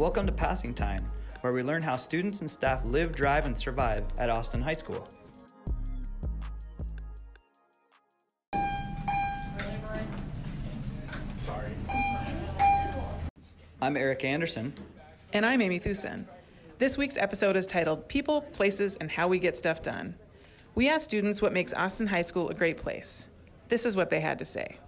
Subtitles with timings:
[0.00, 1.04] Welcome to Passing Time,
[1.42, 5.06] where we learn how students and staff live, drive, and survive at Austin High School.
[13.82, 14.72] I'm Eric Anderson.
[15.34, 16.26] And I'm Amy Thusen.
[16.78, 20.14] This week's episode is titled People, Places, and How We Get Stuff Done.
[20.74, 23.28] We asked students what makes Austin High School a great place.
[23.68, 24.78] This is what they had to say.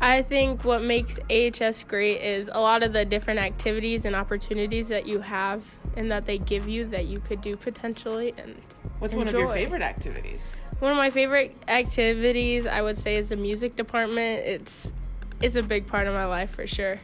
[0.00, 4.88] I think what makes AHS great is a lot of the different activities and opportunities
[4.88, 5.62] that you have
[5.96, 8.54] and that they give you that you could do potentially and
[9.00, 10.54] What's one of your favorite activities?
[10.80, 14.42] One of my favorite activities I would say is the music department.
[14.44, 14.92] It's
[15.40, 17.00] it's a big part of my life for sure.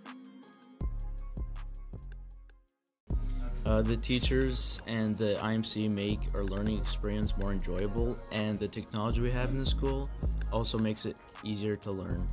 [3.64, 9.20] Uh, the teachers and the IMC make our learning experience more enjoyable, and the technology
[9.20, 10.10] we have in the school
[10.52, 12.26] also makes it easier to learn.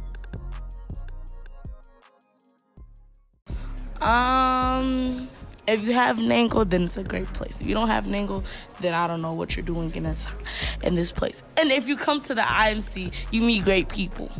[4.02, 5.30] Um,
[5.68, 7.60] if you have Nango, then it's a great place.
[7.62, 8.44] If you don't have Nango,
[8.80, 10.28] then I don't know what you're doing in this
[10.84, 11.44] in this place.
[11.58, 14.32] And if you come to the IMC, you meet great people.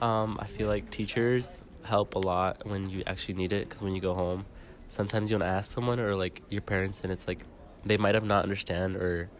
[0.00, 3.94] Um, I feel like teachers help a lot when you actually need it because when
[3.94, 4.44] you go home,
[4.88, 7.44] sometimes you want to ask someone or like your parents, and it's like
[7.84, 9.30] they might have not understand or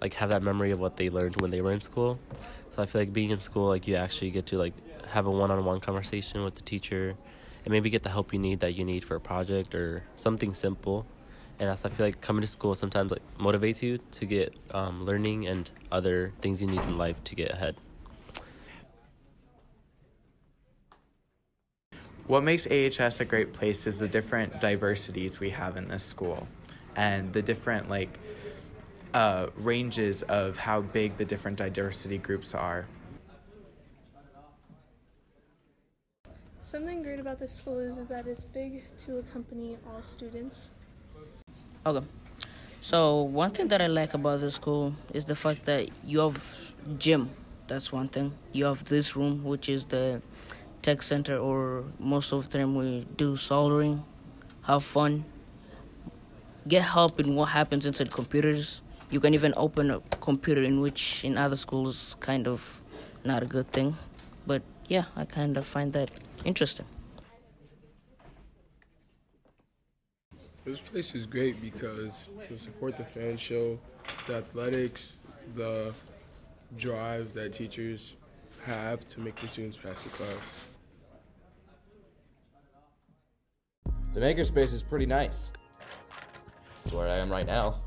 [0.00, 2.18] like have that memory of what they learned when they were in school.
[2.70, 4.74] So I feel like being in school, like you actually get to like
[5.08, 7.16] have a one-on-one conversation with the teacher,
[7.64, 10.54] and maybe get the help you need that you need for a project or something
[10.54, 11.06] simple.
[11.58, 15.04] And that's I feel like coming to school sometimes like motivates you to get um,
[15.04, 17.76] learning and other things you need in life to get ahead.
[22.26, 26.48] What makes AHS a great place is the different diversities we have in this school
[26.96, 28.18] and the different like
[29.16, 32.86] uh, ranges of how big the different diversity groups are.
[36.60, 40.70] Something great about this school is, is that it's big to accompany all students.
[41.86, 42.04] Okay.
[42.82, 46.36] So one thing that I like about this school is the fact that you have
[46.98, 47.30] gym.
[47.68, 48.32] That's one thing.
[48.52, 50.20] You have this room, which is the
[50.82, 54.04] tech center, or most of the time we do soldering,
[54.62, 55.24] have fun,
[56.68, 58.82] get help in what happens inside computers.
[59.10, 62.80] You can even open a computer in which in other schools kind of
[63.24, 63.96] not a good thing.
[64.46, 66.10] But yeah, I kind of find that
[66.44, 66.86] interesting.
[70.64, 73.78] This place is great because the support the fan show,
[74.26, 75.18] the athletics,
[75.54, 75.94] the
[76.76, 78.16] drive that teachers
[78.64, 80.66] have to make the students pass the class.
[84.12, 85.52] The makerspace is pretty nice.
[86.84, 87.78] It's where I am right now.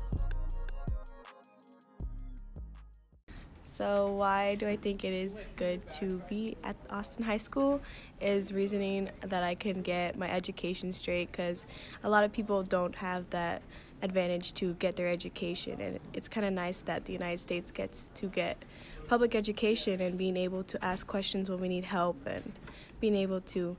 [3.72, 7.80] So, why do I think it is good to be at Austin High School?
[8.20, 11.66] Is reasoning that I can get my education straight because
[12.02, 13.62] a lot of people don't have that
[14.02, 18.10] advantage to get their education, and it's kind of nice that the United States gets
[18.16, 18.58] to get
[19.06, 22.52] public education and being able to ask questions when we need help and
[22.98, 23.76] being able to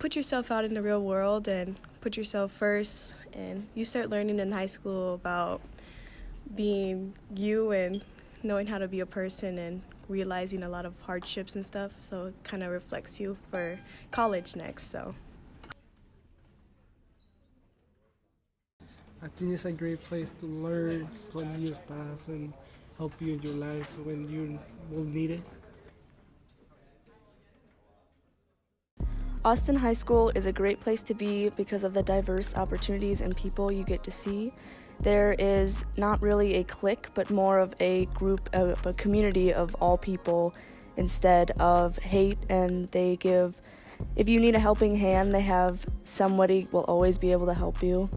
[0.00, 3.14] put yourself out in the real world and put yourself first.
[3.32, 5.60] And you start learning in high school about
[6.52, 8.02] being you and
[8.44, 11.92] knowing how to be a person and realizing a lot of hardships and stuff.
[12.00, 13.78] So it kind of reflects you for
[14.10, 14.90] college next.
[14.90, 15.14] So.
[19.22, 22.52] I think it's a great place to learn some new stuff and
[22.98, 24.58] help you in your life when you
[24.90, 25.42] will need it.
[29.44, 33.36] Austin High School is a great place to be because of the diverse opportunities and
[33.36, 34.54] people you get to see.
[35.00, 39.98] There is not really a clique, but more of a group, a community of all
[39.98, 40.54] people
[40.96, 43.58] instead of hate, and they give.
[44.16, 47.82] If you need a helping hand, they have somebody will always be able to help
[47.82, 48.08] you.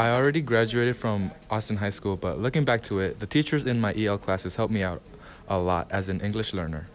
[0.00, 3.80] I already graduated from Austin High School, but looking back to it, the teachers in
[3.80, 5.00] my EL classes helped me out
[5.48, 6.88] a lot as an English learner.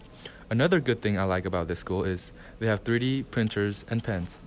[0.49, 4.41] Another good thing I like about this school is they have 3D printers and pens.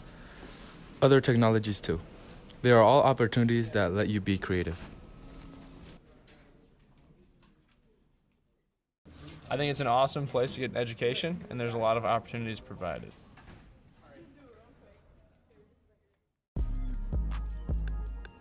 [1.00, 2.00] Other technologies too.
[2.62, 4.88] They are all opportunities that let you be creative.
[9.50, 12.04] I think it's an awesome place to get an education, and there's a lot of
[12.04, 13.12] opportunities provided.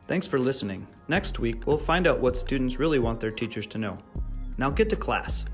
[0.04, 0.88] Thanks for listening.
[1.08, 3.98] Next week, we'll find out what students really want their teachers to know.
[4.58, 5.46] Now get to class.